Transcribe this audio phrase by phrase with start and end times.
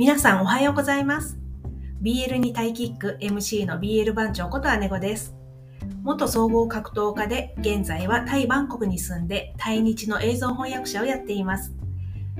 [0.00, 1.38] 皆さんおはようございます。
[2.00, 5.34] BL にタイキック MC の BL 番長こと姉子です。
[6.02, 11.74] 元総合格闘家で現在はタイバンコクに住んでタイ日の映像翻訳者をやっています。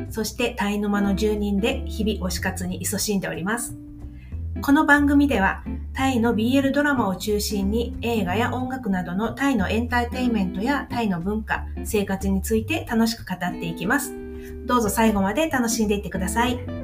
[0.09, 3.77] そしてタイ沼の住人で日々推し活に勤しんでおります。
[4.63, 14.15] この番組ではタイの BL ドラマを中心に映画や音楽などのタイのエンターテインメントやタイの文化、生活について楽しく語っていきます。
[14.65, 16.80] どうぞ最後まで楽しんでいってください。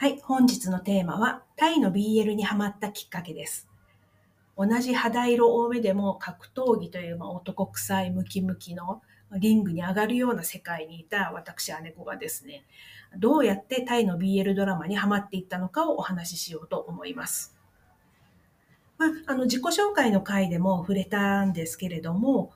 [0.00, 3.68] はい、本日のテーマはタイの BL にハマったきっかけです。
[4.56, 9.02] 同じ肌色多めでも格闘技というまあ男臭いムキムキの
[9.36, 12.64] リングに上がるような世界にいた私姉子がですね、
[13.18, 17.57] どうやってタイの BL ドラマにハマっていったのかをお話ししようと思います。
[18.98, 22.52] まあ、あの自己紹介の回でも触れたんですけれども、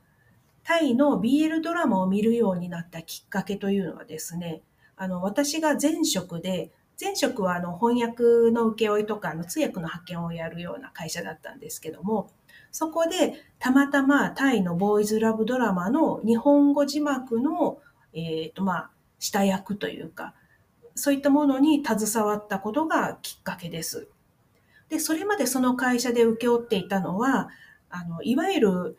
[0.64, 4.62] タイの BL ドラマを見るようになったきっかけというのはですね、
[4.96, 12.30] あの私が前職で前職はあの翻訳の請負とかの通訳の派遣をやるような会社だったんですけども、
[12.70, 17.78] そこでたまたまタイのボーイズラブドラマの日本語字幕の、
[18.12, 20.34] えっ、とまあ、下役というか、
[20.94, 24.08] そういったものに携わったことがきっかけです。
[24.92, 27.48] で、それまでその会社で請け負っていたのは、
[27.88, 28.98] あの、いわゆる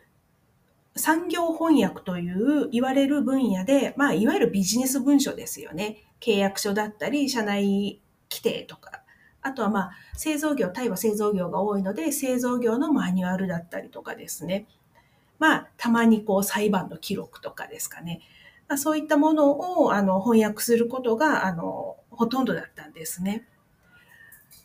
[0.96, 5.98] 産業翻訳という言われる分野で、まあ、いわゆるビジネス文書ですよね。
[6.20, 9.04] 契約書だったり、社内規定とか、
[9.40, 14.66] あとはまあ、製造業、タイは製造業が多いので、製造業のマニュアルだったりとかですね。
[15.38, 18.20] まあ、たまにこう、裁判の記録とかですかね。
[18.66, 23.46] まあ、そういったものを、あの、翻訳することが、あの、ほとんどだったんですね。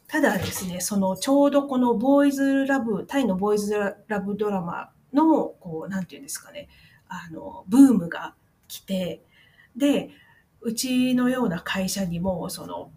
[0.08, 6.68] ただですね、その、ちょうどこのボーイズラブ、タイのボーイズラブドラマの、こう、なんていうんですかね、
[7.08, 8.34] あの、ブームが
[8.67, 9.22] 来て、
[9.76, 10.10] で、
[10.61, 12.92] うちのような会社にも、その、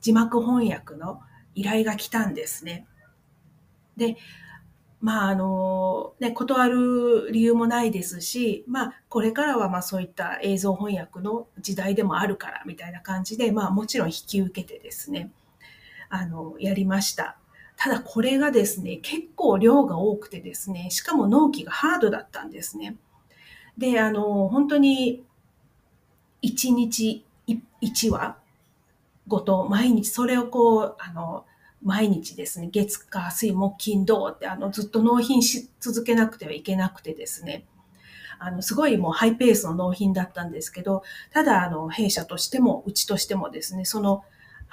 [0.00, 1.20] 字幕翻訳の
[1.54, 2.86] 依頼が来たんですね。
[3.96, 4.16] で、
[5.00, 15.30] まあ、あの、ね、断る理由もないですし、まあ、これからはまあそういった映像翻訳の時代でもあるから、みたいな感じで、まあもちろん引き受けてですね、
[16.08, 17.36] あの、やりました。
[17.76, 22.96] ただこれがですね、結構量が多くてですね、しかも納期がハードだったんですね。
[23.76, 25.24] で、あの、本当に
[26.42, 28.36] 1日1話
[29.26, 31.44] ごと毎日それをこう、あの、
[31.82, 37.64] 毎日ですね、月火水木金土ってあのずっと納品し続けなくてはいけなくてですね、
[38.38, 44.24] あの、すごいもうハイペースの納品だったんですけど、ただあの、弊社としても、うちとしてもですね、その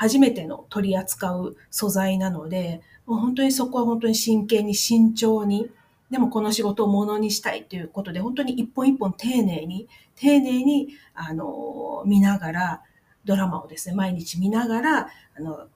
[0.01, 5.69] 初めての取り扱う素材なので、もう本当にそこは本当に真剣に慎重に、
[6.09, 12.81] でもこの仕事をものにしたいということで、本当に一本一本丁寧に、丁寧に、あの、見ながら、
[13.25, 15.67] ドラマをですね、毎日見ながら、あの、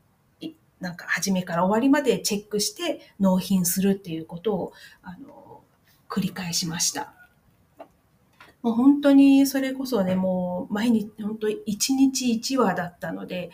[0.80, 5.62] なんか初めから終わりまでチェックして納品するっていうことを、あの、
[6.10, 7.14] 繰り返しました。
[8.64, 13.52] もう本当にそれこそね、もう毎日、本当一日一話だったので、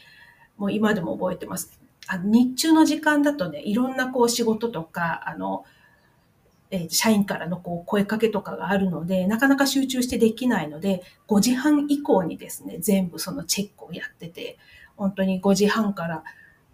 [0.61, 1.71] もう今でも覚えてます。
[2.05, 5.65] あ日中の時間だとね、いろんなこう仕事とか、あの、
[6.69, 14.59] え社員からのこう声かけとかがあるので、なかなか集中してできないので、5時半以降にですね、全部そのチェックをやってて、
[14.95, 16.23] 本当に5時半から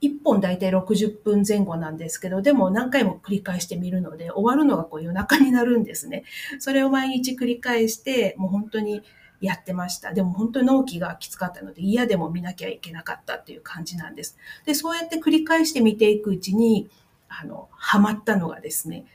[0.02, 6.26] 1本大体60分前後なんですけど、でも何回も繰り返してみるので、終わるのがこう夜中になるんですね。
[6.60, 9.02] それを毎日繰り返して、もう本当に
[9.40, 10.14] やってました。
[10.14, 14.38] でも本当に納期がきつかったので、嫌でも見なきゃいけなかったっていう感じなんです。
[14.66, 16.90] で、そうやって繰り返して見ていくうちに、
[17.30, 19.06] あの、ハマったのがですね、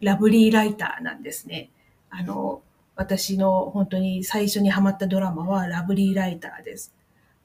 [0.00, 1.70] ラブリーライターなんですね。
[2.10, 2.62] あの、
[2.94, 6.94] 私の本当に最初にハマったドラマはラブリーライターです。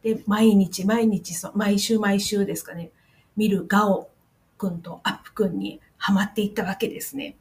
[0.02, 2.92] で、毎日毎日、毎週毎週ですかね、
[3.36, 4.10] 見るガオ
[4.58, 7.36] くんとアップくんにハマっていったわけですね。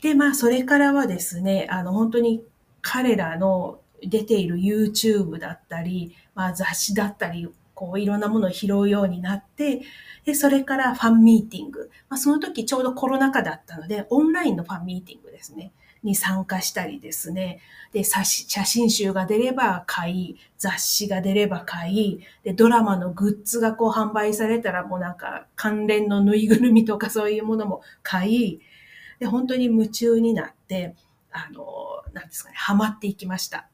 [0.00, 2.44] で、まあ、それからはですね、あの、本当に
[2.82, 9.82] 彼らの出ている YouTube だったり、まあ、雑誌だったり、こう、いろんなものを拾うようになって、
[10.24, 11.90] で、それからファンミーティング。
[12.08, 15.72] まあ、その時ちょうどコロナ禍だったので、オンラインのファンミーティングですね。
[16.02, 17.60] に参加したりですね。
[17.92, 28.60] で、写真集が出れば買い、雑誌が出れば買い、で、ドラマのグッズがこう販売されたらもうなんか関連のぬいぐるみとかそういうものも買い、
[29.20, 30.96] で、本当に夢中になって、
[31.30, 31.64] あの、
[32.12, 33.68] なんですかね、ハマっていきました。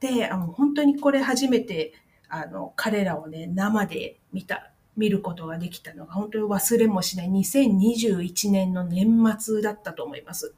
[0.00, 1.92] で、あの本当にこれ初めて、
[2.28, 10.54] あの、彼らをね、生で見た見ることができたのが本当に忘れもしない2021年の年末だったと思います。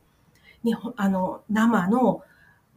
[0.62, 2.22] にあの生の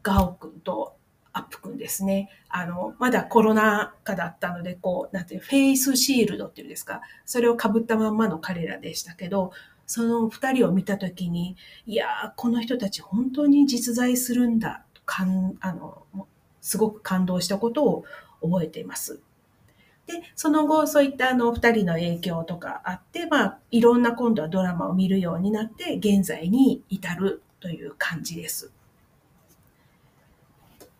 [0.04, 0.98] ガオ君と
[1.34, 2.30] アップ君ですね。
[2.50, 9.52] あの、まだコロナ禍だったので、こう、なんていう、フェイスシールドっていうんですか、それを被ったまんまの彼らでしたけど、
[9.88, 11.56] その二人を見たときに、
[11.86, 16.04] いやー、この人たち本当に実在するんだ、かん、あの、
[16.62, 18.04] すごく感動したことを
[18.42, 19.22] 覚えています。
[20.06, 28.72] で、その後、そういったあの、二人の影響とかあって、まあ、いろんな今度はドラマを見るようになって、現在に至るという感じです。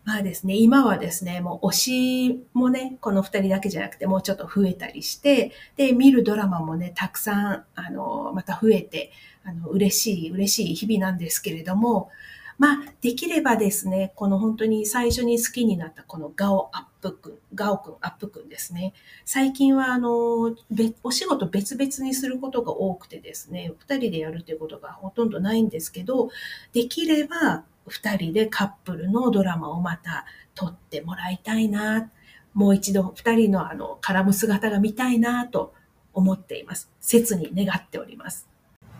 [0.08, 9.12] まあですね、今はですね、もう推しもね、この二人だけじゃなくてもうちょっと増えたりして、で、見るドラマもね、たくさん、あの、また増えて、
[9.44, 12.08] あの、嬉しい、嬉しい日々なんですけれども、
[12.56, 18.94] まあ、できればですね、この本当に最初に好きになったこのガオアップくん、ガオくん、アップくんですね。
[19.26, 20.56] 最近はあの、
[21.02, 26.30] お仕事別々にすることが多くてですね、二人でやるということがほとんどないんですけど、
[26.72, 30.24] できれば二人でカップルのドラマをまた
[30.54, 32.10] 撮ってもらいたいな、
[32.54, 35.74] もう一度二人のあの、絡む姿が見たいなと
[36.12, 36.90] 思っています。
[37.00, 38.48] 切に願っております。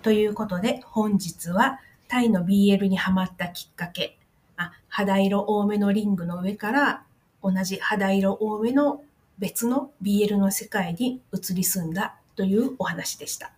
[0.03, 4.19] ということで、本日はタイの BL にハマったきっかけ、
[4.57, 7.05] あ肌色多めのリングの上から
[7.43, 9.03] 同じ肌色多めの
[9.39, 13.53] 別の BL の世界に移り住んだというお話でした。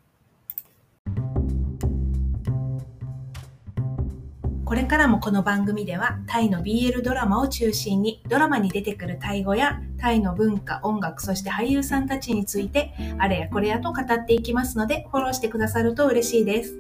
[4.70, 16.78] これからもこの番組ではタイの BL ドラマを中心にドラマに出てくるタイ語やタイの文化、音楽、そして俳優さんたちについてあれやこれやと語っていきますのでフォローしてくださると嬉しいです。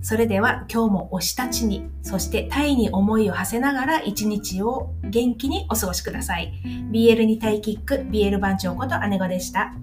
[0.00, 6.54] それでは今日も推したちに、そしてタイに思いを馳せながら一日を元気にお過ごしください。
[6.90, 9.74] BL にタイキック、BL 番長こと姉子でした。